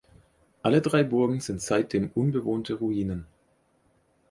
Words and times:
Alle 0.63 0.81
drei 0.81 1.03
Burgen 1.03 1.41
sind 1.41 1.61
seitdem 1.61 2.09
unbewohnte 2.15 2.73
Ruinen. 2.73 3.27